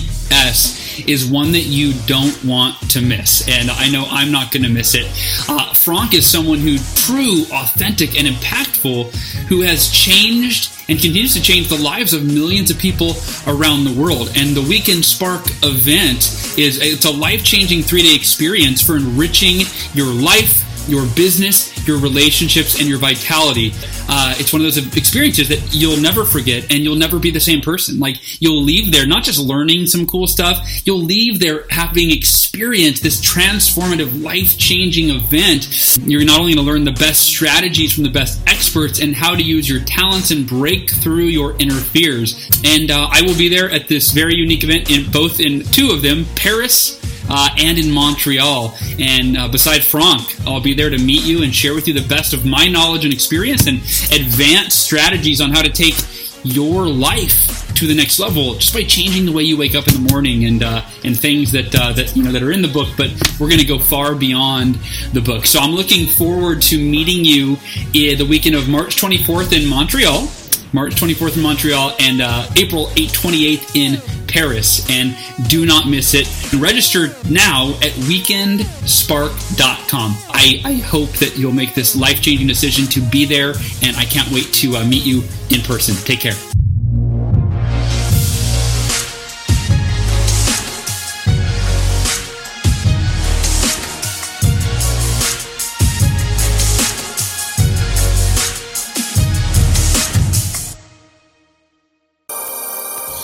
[1.07, 3.47] is one that you don't want to miss.
[3.47, 5.05] And I know I'm not going to miss it.
[5.47, 9.13] Uh, Franck is someone who true, authentic, and impactful
[9.47, 13.93] who has changed and continues to change the lives of millions of people around the
[13.93, 14.31] world.
[14.35, 20.72] And the Weekend Spark event is it's a life-changing three-day experience for enriching your life,
[20.87, 23.73] your business, your relationships, and your vitality.
[24.07, 27.39] Uh, it's one of those experiences that you'll never forget and you'll never be the
[27.39, 27.99] same person.
[27.99, 33.03] Like you'll leave there not just learning some cool stuff, you'll leave there having experienced
[33.03, 35.99] this transformative, life changing event.
[36.05, 39.35] You're not only going to learn the best strategies from the best experts and how
[39.35, 42.49] to use your talents and break through your inner fears.
[42.63, 45.91] And uh, I will be there at this very unique event in both in two
[45.91, 48.75] of them, Paris uh, and in Montreal.
[48.99, 52.07] And uh, beside Franck, I'll be there to meet you and share with you the
[52.07, 53.77] best of my knowledge and experience and
[54.11, 55.95] advanced strategies on how to take
[56.43, 59.93] your life to the next level just by changing the way you wake up in
[59.93, 62.67] the morning and uh, and things that uh, that you know that are in the
[62.67, 62.89] book.
[62.97, 64.75] But we're going to go far beyond
[65.11, 65.45] the book.
[65.45, 67.57] So I'm looking forward to meeting you
[67.93, 70.27] in the weekend of March 24th in Montreal.
[70.73, 74.89] March 24th in Montreal and uh, April 8th, 28th in Paris.
[74.89, 75.15] And
[75.47, 76.27] do not miss it.
[76.53, 80.15] Register now at weekendspark.com.
[80.29, 84.05] I, I hope that you'll make this life changing decision to be there, and I
[84.05, 85.95] can't wait to uh, meet you in person.
[86.03, 86.52] Take care.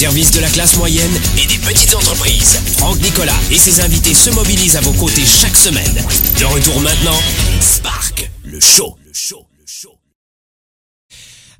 [0.00, 4.30] Service de la classe moyenne et des petites entreprises, Franck Nicolas et ses invités se
[4.30, 5.92] mobilisent à vos côtés chaque semaine.
[6.40, 7.18] De retour maintenant,
[7.60, 8.96] Spark, le show.
[9.06, 9.44] Le show.
[9.58, 9.90] Le show.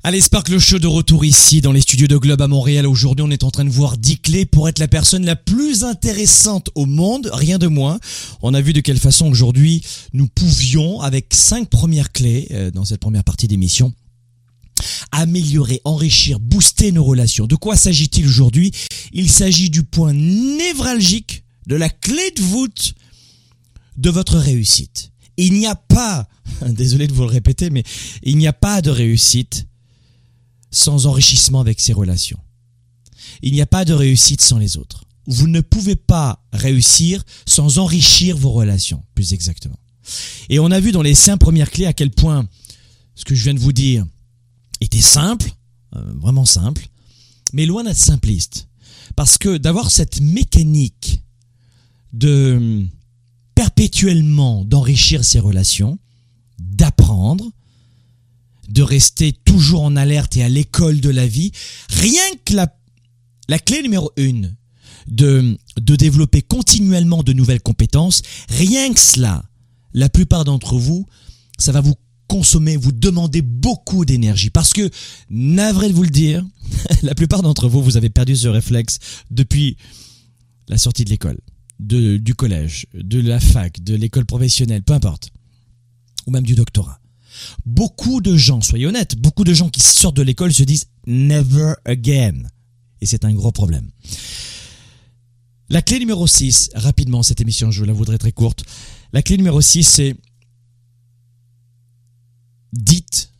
[0.03, 2.87] Allez, Spark le show de retour ici dans les studios de Globe à Montréal.
[2.87, 5.83] Aujourd'hui, on est en train de voir 10 clés pour être la personne la plus
[5.83, 7.99] intéressante au monde, rien de moins.
[8.41, 12.85] On a vu de quelle façon aujourd'hui nous pouvions, avec cinq premières clés euh, dans
[12.85, 13.93] cette première partie d'émission,
[15.11, 17.47] améliorer, enrichir, booster nos relations.
[17.47, 18.71] De quoi s'agit-il aujourd'hui?
[19.13, 22.95] Il s'agit du point névralgique, de la clé de voûte
[23.97, 25.11] de votre réussite.
[25.37, 26.27] Il n'y a pas,
[26.67, 27.83] désolé de vous le répéter, mais
[28.23, 29.67] il n'y a pas de réussite
[30.71, 32.39] sans enrichissement avec ses relations.
[33.41, 35.03] Il n'y a pas de réussite sans les autres.
[35.27, 39.77] Vous ne pouvez pas réussir sans enrichir vos relations, plus exactement.
[40.49, 42.47] Et on a vu dans les cinq premières clés à quel point
[43.15, 44.05] ce que je viens de vous dire
[44.81, 45.51] était simple,
[45.95, 46.87] euh, vraiment simple,
[47.53, 48.67] mais loin d'être simpliste.
[49.15, 51.21] Parce que d'avoir cette mécanique
[52.13, 52.89] de hum,
[53.55, 55.99] perpétuellement d'enrichir ses relations,
[56.59, 57.51] d'apprendre,
[58.69, 61.51] de rester toujours en alerte et à l'école de la vie,
[61.89, 62.73] rien que la,
[63.49, 64.55] la clé numéro une,
[65.07, 69.43] de, de développer continuellement de nouvelles compétences, rien que cela,
[69.93, 71.05] la plupart d'entre vous,
[71.57, 71.95] ça va vous
[72.31, 74.49] consommer, vous demander beaucoup d'énergie.
[74.49, 74.89] Parce que,
[75.29, 76.45] navré de vous le dire,
[77.03, 78.99] la plupart d'entre vous, vous avez perdu ce réflexe
[79.31, 79.75] depuis
[80.69, 81.37] la sortie de l'école,
[81.77, 85.31] du collège, de la fac, de l'école professionnelle, peu importe,
[86.25, 87.01] ou même du doctorat.
[87.65, 91.73] Beaucoup de gens, soyez honnêtes, beaucoup de gens qui sortent de l'école se disent never
[91.83, 92.43] again.
[93.01, 93.89] Et c'est un gros problème.
[95.67, 98.63] La clé numéro 6, rapidement, cette émission, je la voudrais très courte.
[99.11, 100.15] La clé numéro 6, c'est
[102.73, 103.31] dites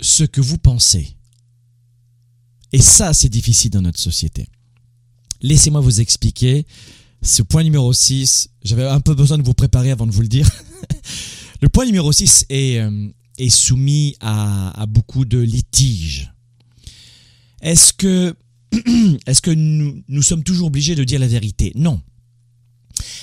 [0.00, 1.16] ce que vous pensez.
[2.72, 4.48] Et ça, c'est difficile dans notre société.
[5.40, 6.66] Laissez-moi vous expliquer.
[7.22, 10.28] Ce point numéro 6, j'avais un peu besoin de vous préparer avant de vous le
[10.28, 10.48] dire.
[11.60, 16.32] le point numéro 6 est, euh, est soumis à, à, beaucoup de litiges.
[17.62, 18.34] Est-ce que,
[19.26, 21.72] est-ce que nous, nous sommes toujours obligés de dire la vérité?
[21.74, 22.00] Non.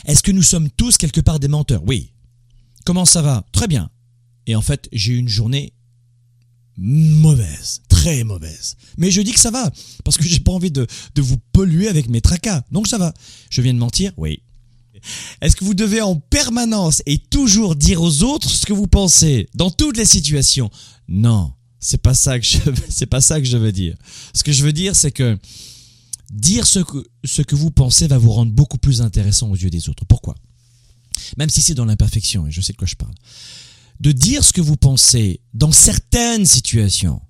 [0.06, 1.84] Est-ce que nous sommes tous quelque part des menteurs?
[1.86, 2.12] Oui.
[2.86, 3.45] Comment ça va?
[3.51, 3.89] Très bien.
[4.47, 5.73] Et en fait, j'ai eu une journée
[6.77, 8.75] mauvaise, très mauvaise.
[8.97, 9.71] Mais je dis que ça va,
[10.03, 12.63] parce que j'ai pas envie de, vous polluer avec mes tracas.
[12.71, 13.13] Donc ça va.
[13.49, 14.12] Je viens de mentir?
[14.17, 14.41] Oui.
[15.41, 19.49] Est-ce que vous devez en permanence et toujours dire aux autres ce que vous pensez
[19.53, 20.69] dans toutes les situations?
[21.10, 22.45] Non, c'est pas ça que
[22.89, 23.97] c'est pas ça que je veux dire.
[24.34, 25.38] Ce que je veux dire c'est que
[26.32, 29.69] dire ce que ce que vous pensez va vous rendre beaucoup plus intéressant aux yeux
[29.69, 30.06] des autres.
[30.06, 30.36] Pourquoi?
[31.38, 33.13] Même si c'est dans l'imperfection et je sais de quoi je parle
[34.04, 37.22] de dire ce que vous pensez dans certaines situations.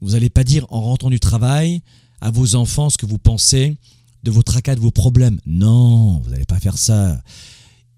[0.00, 1.82] Vous n'allez pas dire en rentrant du travail
[2.20, 3.76] à vos enfants ce que vous pensez
[4.24, 5.38] de vos tracas, de vos problèmes.
[5.46, 7.22] Non, vous n'allez pas faire ça.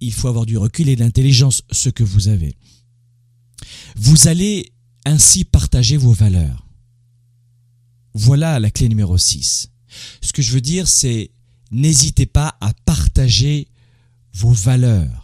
[0.01, 2.55] Il faut avoir du recul et de l'intelligence, ce que vous avez.
[3.97, 4.71] Vous allez
[5.07, 6.69] ainsi partager vos valeurs.
[8.13, 9.71] Voilà la clé numéro 6.
[10.21, 11.31] Ce que je veux dire, c'est
[11.71, 13.69] n'hésitez pas à partager
[14.35, 15.24] vos valeurs.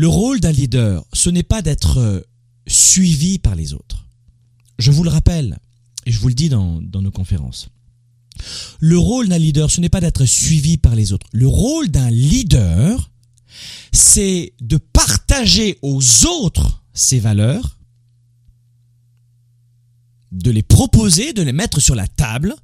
[0.00, 2.26] Le rôle d'un leader, ce n'est pas d'être
[2.66, 4.06] suivi par les autres.
[4.78, 5.58] Je vous le rappelle,
[6.06, 7.68] et je vous le dis dans, dans nos conférences.
[8.78, 11.26] Le rôle d'un leader, ce n'est pas d'être suivi par les autres.
[11.32, 13.10] Le rôle d'un leader,
[13.92, 17.76] c'est de partager aux autres ses valeurs,
[20.32, 22.54] de les proposer, de les mettre sur la table.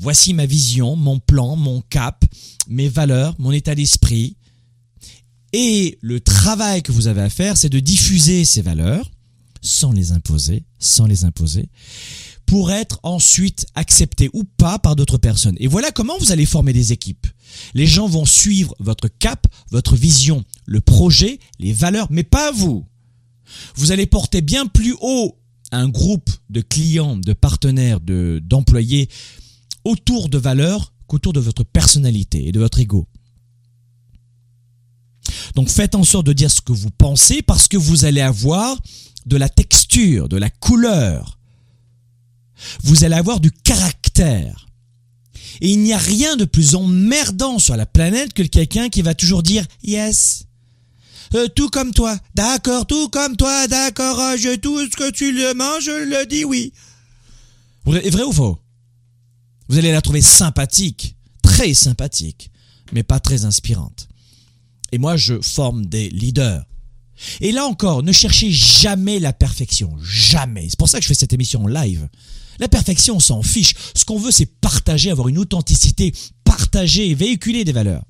[0.00, 2.24] Voici ma vision, mon plan, mon cap,
[2.66, 4.34] mes valeurs, mon état d'esprit.
[5.52, 9.10] Et le travail que vous avez à faire, c'est de diffuser ces valeurs
[9.62, 11.68] sans les imposer, sans les imposer,
[12.46, 15.56] pour être ensuite accepté ou pas par d'autres personnes.
[15.58, 17.26] Et voilà comment vous allez former des équipes.
[17.74, 22.86] Les gens vont suivre votre cap, votre vision, le projet, les valeurs, mais pas vous.
[23.74, 25.36] Vous allez porter bien plus haut
[25.72, 29.08] un groupe de clients, de partenaires, de, d'employés
[29.84, 33.06] autour de valeurs qu'autour de votre personnalité et de votre ego.
[35.54, 38.78] Donc faites en sorte de dire ce que vous pensez parce que vous allez avoir
[39.26, 41.38] de la texture, de la couleur.
[42.82, 44.66] Vous allez avoir du caractère.
[45.60, 49.14] Et il n'y a rien de plus emmerdant sur la planète que quelqu'un qui va
[49.14, 50.44] toujours dire yes.
[51.34, 52.18] Euh, tout comme toi.
[52.34, 53.68] D'accord, tout comme toi.
[53.68, 56.72] D'accord, euh, je tout ce que tu le manges, je le dis oui.
[57.84, 58.58] Vrai, vrai ou faux?
[59.68, 62.50] Vous allez la trouver sympathique, très sympathique,
[62.92, 64.09] mais pas très inspirante.
[64.92, 66.64] Et moi, je forme des leaders.
[67.40, 69.96] Et là encore, ne cherchez jamais la perfection.
[70.02, 70.68] Jamais.
[70.68, 72.08] C'est pour ça que je fais cette émission en live.
[72.58, 73.74] La perfection, on s'en fiche.
[73.94, 76.12] Ce qu'on veut, c'est partager, avoir une authenticité,
[76.44, 78.04] partager et véhiculer des valeurs.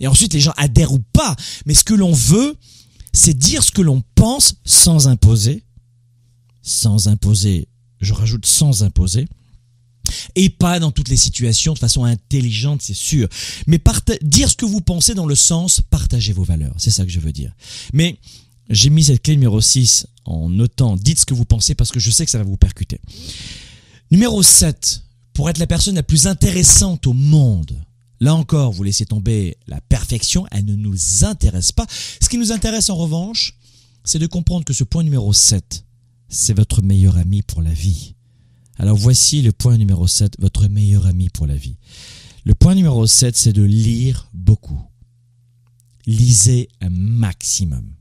[0.00, 1.36] Et ensuite, les gens adhèrent ou pas.
[1.66, 2.56] Mais ce que l'on veut,
[3.12, 5.64] c'est dire ce que l'on pense sans imposer.
[6.62, 7.68] Sans imposer.
[8.00, 9.28] Je rajoute sans imposer.
[10.34, 13.28] Et pas dans toutes les situations de façon intelligente, c'est sûr.
[13.66, 13.80] Mais
[14.22, 16.74] dire ce que vous pensez dans le sens partager vos valeurs.
[16.78, 17.52] C'est ça que je veux dire.
[17.92, 18.18] Mais
[18.68, 22.00] j'ai mis cette clé numéro 6 en notant dites ce que vous pensez parce que
[22.00, 23.00] je sais que ça va vous percuter.
[24.10, 25.02] Numéro 7.
[25.32, 27.80] Pour être la personne la plus intéressante au monde.
[28.20, 31.86] Là encore, vous laissez tomber la perfection, elle ne nous intéresse pas.
[32.20, 33.54] Ce qui nous intéresse en revanche,
[34.04, 35.84] c'est de comprendre que ce point numéro 7,
[36.28, 38.14] c'est votre meilleur ami pour la vie.
[38.80, 41.76] Alors voici le point numéro 7, votre meilleur ami pour la vie.
[42.46, 44.80] Le point numéro 7, c'est de lire beaucoup.
[46.06, 47.92] Lisez un maximum.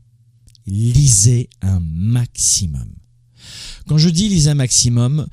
[0.66, 2.88] Lisez un maximum.
[3.90, 5.28] Quand je dis lisez un maximum,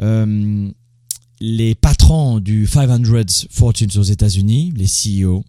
[0.00, 0.70] euh,
[1.38, 3.02] les patrons du 500
[3.50, 5.44] Fortunes aux États-Unis, les CEO,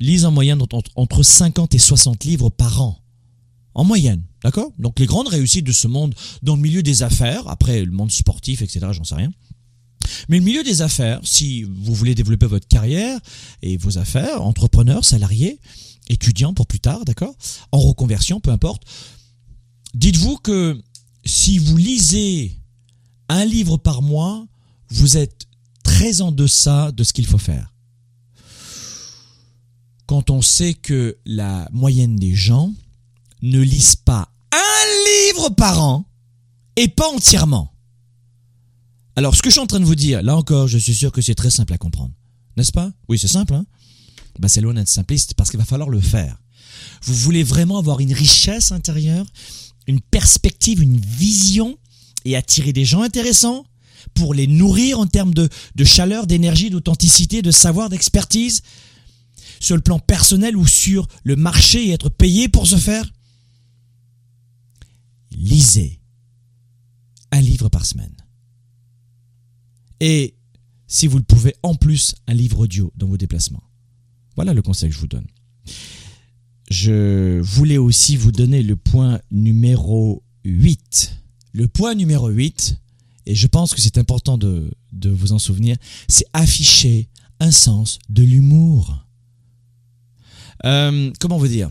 [0.00, 0.62] lisent en moyenne
[0.96, 3.03] entre 50 et 60 livres par an.
[3.74, 4.22] En moyenne.
[4.42, 4.72] D'accord?
[4.78, 8.10] Donc les grandes réussites de ce monde dans le milieu des affaires, après le monde
[8.10, 9.32] sportif, etc., j'en sais rien.
[10.28, 13.18] Mais le milieu des affaires, si vous voulez développer votre carrière
[13.62, 15.58] et vos affaires, entrepreneur, salarié,
[16.08, 17.34] étudiant pour plus tard, d'accord?
[17.72, 18.82] En reconversion, peu importe.
[19.94, 20.80] Dites-vous que
[21.24, 22.60] si vous lisez
[23.28, 24.46] un livre par mois,
[24.90, 25.46] vous êtes
[25.82, 27.72] très en deçà de ce qu'il faut faire.
[30.06, 32.72] Quand on sait que la moyenne des gens
[33.44, 36.06] ne lisent pas un livre par an
[36.76, 37.72] et pas entièrement.
[39.16, 41.12] Alors, ce que je suis en train de vous dire, là encore, je suis sûr
[41.12, 42.12] que c'est très simple à comprendre.
[42.56, 42.90] N'est-ce pas?
[43.08, 43.54] Oui, c'est simple.
[43.54, 43.66] Hein?
[44.38, 46.36] Ben, c'est loin d'être simpliste parce qu'il va falloir le faire.
[47.02, 49.26] Vous voulez vraiment avoir une richesse intérieure,
[49.86, 51.78] une perspective, une vision
[52.24, 53.64] et attirer des gens intéressants
[54.14, 58.62] pour les nourrir en termes de, de chaleur, d'énergie, d'authenticité, de savoir, d'expertise?
[59.60, 63.04] Sur le plan personnel ou sur le marché et être payé pour ce faire?
[65.34, 66.00] Lisez
[67.30, 68.14] un livre par semaine.
[70.00, 70.34] Et
[70.86, 73.62] si vous le pouvez, en plus, un livre audio dans vos déplacements.
[74.36, 75.26] Voilà le conseil que je vous donne.
[76.70, 81.16] Je voulais aussi vous donner le point numéro 8.
[81.52, 82.78] Le point numéro 8,
[83.26, 85.76] et je pense que c'est important de, de vous en souvenir,
[86.08, 87.08] c'est afficher
[87.40, 89.06] un sens de l'humour.
[90.64, 91.70] Euh, comment vous dire?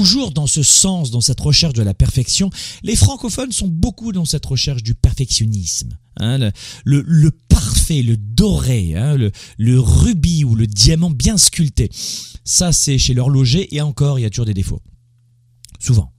[0.00, 2.48] Toujours dans ce sens, dans cette recherche de la perfection.
[2.82, 5.98] Les francophones sont beaucoup dans cette recherche du perfectionnisme.
[6.16, 6.52] Hein,
[6.84, 9.18] le, parfait, le doré, hein,
[9.58, 11.90] le rubis ou le diamant bien sculpté.
[12.44, 14.80] Ça, c'est chez l'horloger et encore, il y a toujours des défauts.
[15.78, 16.10] Souvent.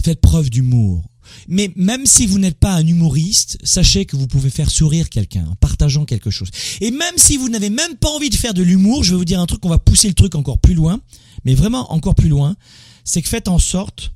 [0.00, 1.10] Faites preuve d'humour.
[1.48, 5.46] Mais même si vous n'êtes pas un humoriste, sachez que vous pouvez faire sourire quelqu'un
[5.46, 6.50] en partageant quelque chose.
[6.80, 9.24] Et même si vous n'avez même pas envie de faire de l'humour, je vais vous
[9.24, 11.00] dire un truc, on va pousser le truc encore plus loin
[11.44, 12.56] mais vraiment encore plus loin,
[13.04, 14.12] c'est que faites en sorte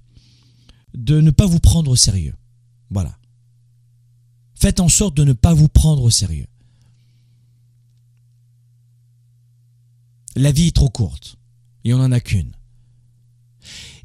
[0.95, 2.35] de ne pas vous prendre au sérieux.
[2.91, 3.19] Voilà.
[4.55, 6.47] Faites en sorte de ne pas vous prendre au sérieux.
[10.35, 11.37] La vie est trop courte
[11.85, 12.53] et on n'en a qu'une.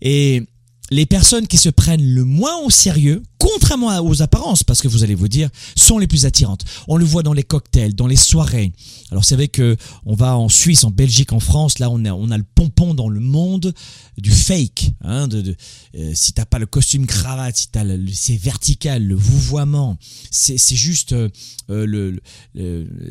[0.02, 0.44] Et
[0.92, 5.04] les personnes qui se prennent le moins au sérieux, contrairement aux apparences, parce que vous
[5.04, 6.64] allez vous dire, sont les plus attirantes.
[6.88, 8.72] On le voit dans les cocktails, dans les soirées.
[9.12, 9.76] Alors c'est vrai que
[10.06, 13.20] on va en Suisse, en Belgique, en France, là on a, le pompon dans le
[13.20, 13.74] monde
[14.18, 14.92] du fake.
[15.02, 15.56] Hein, de, de
[15.98, 17.84] euh, si t'as pas le costume cravate, si t'as
[18.14, 19.98] c'est vertical, le vouvoiement,
[20.32, 21.30] c'est, juste euh,
[21.70, 22.20] euh, le,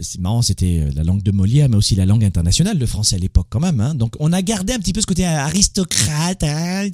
[0.01, 3.19] c'est marrant, c'était la langue de Molière, mais aussi la langue internationale, le français à
[3.19, 3.81] l'époque quand même.
[3.81, 3.95] Hein.
[3.95, 6.89] Donc on a gardé un petit peu ce côté aristocrate, hein,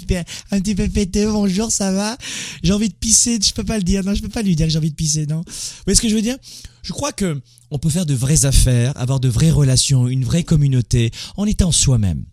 [0.51, 2.17] un, petit peu, pété, bonjour, ça va
[2.63, 4.67] J'ai envie de pisser, je peux pas le dire, non, je peux pas lui dire
[4.67, 5.43] que j'ai envie de pisser, non.
[5.47, 6.37] Vous voyez ce que je veux dire?
[6.83, 10.45] Je crois que on peut faire de vraies affaires, avoir de vraies relations, une vraie
[10.45, 12.25] communauté, en étant soi-même.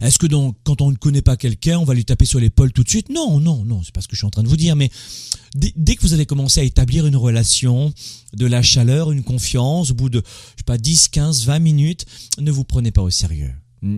[0.00, 2.72] Est-ce que donc, quand on ne connaît pas quelqu'un, on va lui taper sur l'épaule
[2.72, 3.08] tout de suite?
[3.10, 4.90] Non, non, non, c'est pas ce que je suis en train de vous dire, mais
[5.54, 7.92] dès, que vous allez commencer à établir une relation,
[8.32, 12.06] de la chaleur, une confiance, au bout de, je sais pas, 10, 15, 20 minutes,
[12.38, 13.52] ne vous prenez pas au sérieux.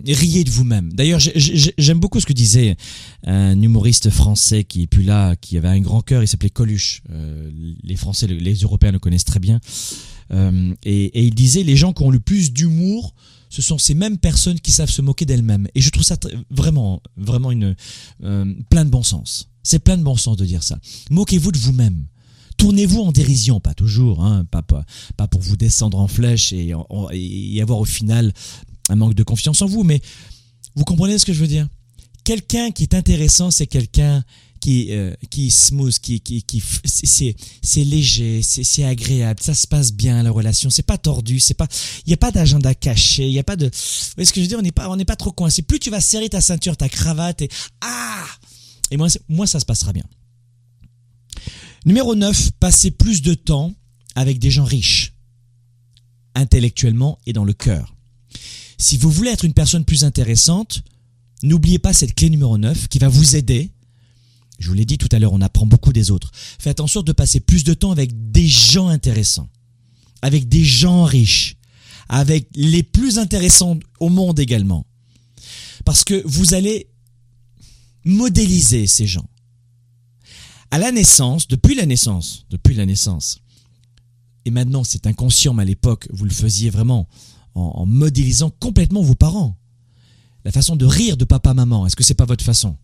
[0.06, 0.92] Riez de vous-même.
[0.92, 2.76] D'ailleurs, j'aime beaucoup ce que disait
[3.24, 7.02] un humoriste français qui est plus là, qui avait un grand cœur, il s'appelait Coluche.
[7.10, 7.50] Euh,
[7.84, 9.60] les Français, les Européens le connaissent très bien.
[10.32, 13.14] Euh, et, il disait, les gens qui ont le plus d'humour,
[13.48, 15.68] ce sont ces mêmes personnes qui savent se moquer d'elles-mêmes.
[15.76, 16.16] Et je trouve ça
[16.50, 17.76] vraiment, vraiment une
[18.24, 19.50] euh, plein de bon sens.
[19.62, 20.78] C'est plein de bon sens de dire ça.
[21.10, 22.06] Moquez-vous de vous-même.
[22.56, 26.72] Tournez-vous en dérision, pas toujours, hein, pas, pas, pour vous descendre en flèche et,
[27.12, 28.32] et avoir au final
[28.88, 30.00] un manque de confiance en vous, mais
[30.74, 31.68] vous comprenez ce que je veux dire?
[32.24, 34.24] Quelqu'un qui est intéressant, c'est quelqu'un
[34.60, 39.66] qui euh, qui smooth, qui qui qui c'est c'est léger, c'est c'est agréable, ça se
[39.66, 41.68] passe bien la relation, c'est pas tordu, c'est pas
[42.04, 43.70] il y a pas d'agenda caché, il y a pas de vous
[44.16, 45.62] voyez ce que je veux dire, on n'est pas on n'est pas trop coincé.
[45.62, 47.48] Plus tu vas serrer ta ceinture, ta cravate et
[47.80, 48.24] ah
[48.90, 50.04] et moi moi ça se passera bien.
[51.84, 53.72] Numéro 9, passer plus de temps
[54.16, 55.12] avec des gens riches
[56.34, 57.95] intellectuellement et dans le cœur.
[58.78, 60.82] Si vous voulez être une personne plus intéressante,
[61.42, 63.70] n'oubliez pas cette clé numéro 9 qui va vous aider
[64.58, 66.30] je vous l'ai dit tout à l'heure, on apprend beaucoup des autres.
[66.58, 69.48] Faites en sorte de passer plus de temps avec des gens intéressants,
[70.22, 71.56] avec des gens riches,
[72.08, 74.86] avec les plus intéressants au monde également.
[75.84, 76.88] Parce que vous allez
[78.04, 79.28] modéliser ces gens.
[80.70, 83.40] À la naissance, depuis la naissance, depuis la naissance,
[84.44, 87.08] et maintenant c'est inconscient, mais à l'époque vous le faisiez vraiment
[87.56, 89.56] en, modélisant complètement vos parents.
[90.44, 92.76] La façon de rire de papa-maman, est-ce que c'est pas votre façon?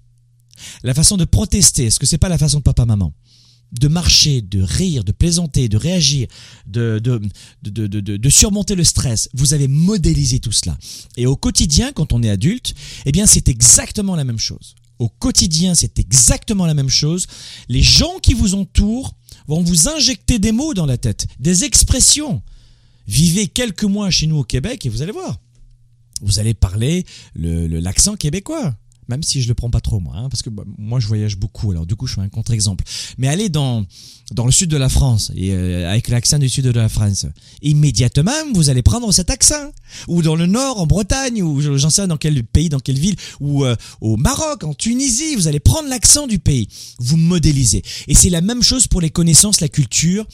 [0.83, 3.13] La façon de protester, est-ce que c'est pas la façon de papa-maman?
[3.73, 6.29] De marcher, de rire, de plaisanter, de réagir,
[6.67, 9.31] de, de, surmonter le stress.
[9.33, 10.77] Vous avez modélisé tout cela.
[11.17, 12.75] Et au quotidien, quand on est adulte,
[13.07, 14.75] eh bien, c'est exactement la même chose.
[14.99, 17.27] Au quotidien, c'est exactement la même chose.
[17.69, 19.15] Les gens qui vous entourent
[19.47, 22.43] vont vous injecter des mots dans la tête, des expressions.
[23.07, 25.39] Vivez quelques mois chez nous au Québec et vous allez voir.
[26.21, 28.75] Vous allez parler l'accent québécois
[29.09, 31.37] même si je le prends pas trop moi, hein, parce que bah, moi je voyage
[31.37, 32.85] beaucoup, alors du coup je fais un contre-exemple.
[33.19, 33.85] Mais allez dans
[34.33, 37.27] dans le sud de la France et euh, avec l'accent du sud de la France,
[37.61, 39.73] immédiatement vous allez prendre cet accent.
[40.09, 43.17] Ou dans le nord, en Bretagne, ou j'en sais dans quel pays, dans quelle ville,
[43.41, 46.69] ou euh, au Maroc, en Tunisie, vous allez prendre l'accent du pays.
[46.99, 47.83] Vous modélisez.
[48.09, 50.27] Et c'est la même chose pour les connaissances, la culture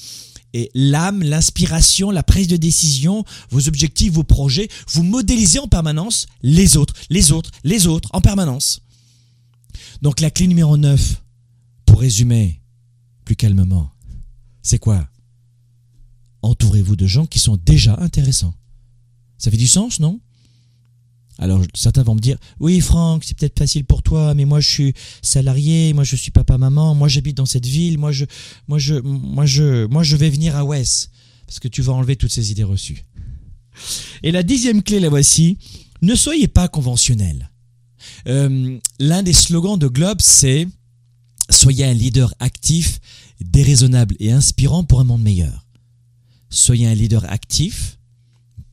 [0.55, 6.27] et l'âme, l'inspiration, la prise de décision, vos objectifs, vos projets, vous modélisez en permanence
[6.43, 8.81] les autres, les autres, les autres, en permanence.
[10.03, 11.23] Donc la clé numéro 9,
[11.87, 12.61] pour résumer
[13.25, 13.91] plus calmement,
[14.63, 15.09] c'est quoi?
[16.43, 18.55] Entourez-vous de gens qui sont déjà intéressants.
[19.39, 20.21] Ça fait du sens, non?
[21.39, 24.69] Alors certains vont me dire oui Franck c'est peut-être facile pour toi mais moi je
[24.69, 28.25] suis salarié moi je suis papa maman moi j'habite dans cette ville moi je
[28.67, 31.11] moi je moi je moi je vais venir à West
[31.47, 33.05] parce que tu vas enlever toutes ces idées reçues.
[34.23, 35.57] Et la dixième clé la voici
[36.03, 37.51] ne soyez pas conventionnel.
[38.27, 40.69] Euh, L'un des slogans de Globe c'est
[41.51, 43.01] soyez un leader actif,
[43.41, 45.67] déraisonnable et inspirant pour un monde meilleur.
[46.51, 47.98] Soyez un leader actif,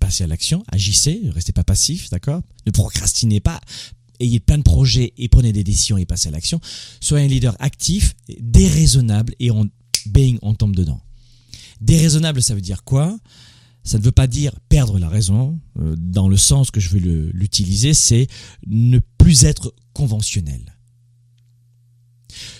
[0.05, 2.43] passez à l'action, agissez, ne restez pas passif, d'accord?
[2.67, 3.59] Ne procrastinez pas,
[4.19, 6.61] ayez plein de projets et prenez des décisions et passez à l'action.
[7.01, 9.67] Soyez un leader actif, déraisonnable et on,
[10.05, 11.01] bang, on tombe dedans.
[11.81, 13.17] Déraisonnable, ça veut dire quoi?
[13.83, 16.99] Ça ne veut pas dire perdre la raison, euh, dans le sens que je veux
[17.33, 18.27] l'utiliser, c'est
[18.67, 20.77] ne plus être conventionnel.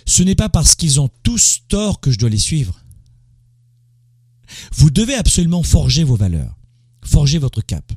[0.08, 2.82] Ce n'est pas parce qu'ils ont tous tort que je dois les suivre.
[4.74, 6.56] Vous devez absolument forger vos valeurs
[7.08, 7.92] forgez votre cap.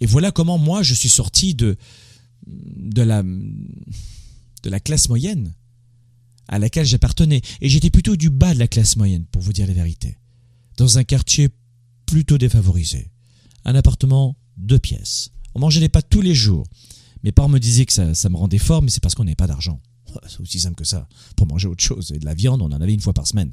[0.00, 1.76] Et voilà comment moi je suis sorti de,
[2.46, 5.54] de, la, de la classe moyenne
[6.48, 7.42] à laquelle j'appartenais.
[7.60, 10.16] Et j'étais plutôt du bas de la classe moyenne, pour vous dire la vérité.
[10.76, 11.50] Dans un quartier
[12.06, 13.10] plutôt défavorisé.
[13.64, 15.30] Un appartement, deux pièces.
[15.54, 16.66] On mangeait des pâtes tous les jours.
[17.22, 19.34] Mes parents me disaient que ça, ça me rendait fort, mais c'est parce qu'on n'avait
[19.34, 19.80] pas d'argent.
[20.28, 21.08] C'est aussi simple que ça.
[21.36, 23.52] Pour manger autre chose et de la viande, on en avait une fois par semaine.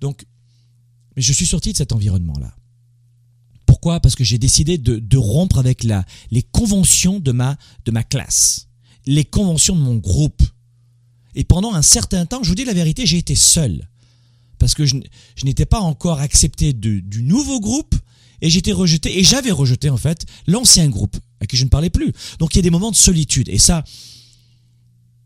[0.00, 0.26] Donc,
[1.16, 2.54] mais je suis sorti de cet environnement-là.
[3.78, 4.00] Pourquoi?
[4.00, 8.02] Parce que j'ai décidé de, de, rompre avec la, les conventions de ma, de ma
[8.02, 8.66] classe,
[9.06, 10.42] les conventions de mon groupe.
[11.36, 13.88] Et pendant un certain temps, je vous dis la vérité, j'ai été seul.
[14.58, 14.96] Parce que je,
[15.36, 17.94] je n'étais pas encore accepté de, du nouveau groupe
[18.40, 21.88] et j'étais rejeté, et j'avais rejeté en fait l'ancien groupe à qui je ne parlais
[21.88, 22.12] plus.
[22.40, 23.48] Donc il y a des moments de solitude.
[23.48, 23.84] Et ça,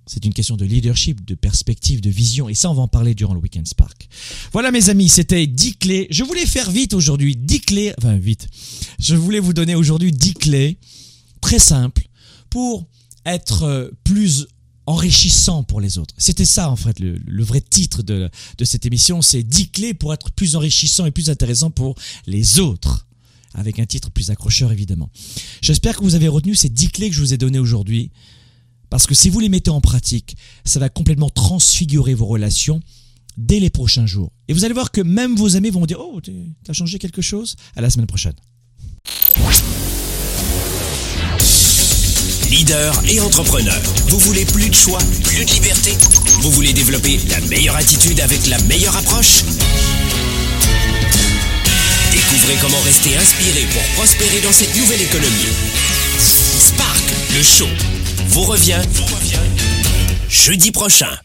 [0.06, 2.48] c'est une question de leadership, de perspective, de vision.
[2.48, 4.08] Et ça, on va en parler durant le Weekend Spark.
[4.52, 6.06] Voilà, mes amis, c'était 10 clés.
[6.10, 8.48] Je voulais faire vite aujourd'hui, 10 clés, enfin vite.
[8.98, 10.78] Je voulais vous donner aujourd'hui 10 clés
[11.40, 12.02] très simples
[12.50, 12.86] pour
[13.24, 14.46] être euh, plus
[14.86, 16.14] enrichissant pour les autres.
[16.18, 18.28] C'était ça, en fait, le, vrai titre de,
[18.58, 19.22] de cette émission.
[19.22, 21.94] C'est 10 clés pour être plus enrichissant et plus intéressant pour
[22.26, 23.06] les autres
[23.54, 25.10] avec un titre plus accrocheur évidemment.
[25.60, 28.10] J'espère que vous avez retenu ces 10 clés que je vous ai données aujourd'hui,
[28.92, 30.36] parce que si vous les mettez en pratique,
[30.66, 32.82] ça va complètement transfigurer vos relations
[33.38, 34.30] dès les prochains jours.
[34.48, 36.20] Et vous allez voir que même vos amis vont dire Oh,
[36.62, 38.34] t'as changé quelque chose À la semaine prochaine.
[42.50, 45.92] Leader et entrepreneur, vous voulez plus de choix, plus de liberté?
[46.42, 49.42] Vous voulez développer la meilleure attitude avec la meilleure approche?
[52.12, 56.01] Découvrez comment rester inspiré pour prospérer dans cette nouvelle économie.
[56.22, 57.02] Spark,
[57.34, 57.66] le show,
[58.28, 58.80] vous revient,
[60.28, 61.18] jeudi prochain.